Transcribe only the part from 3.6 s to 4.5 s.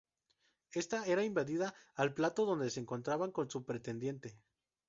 pretendiente.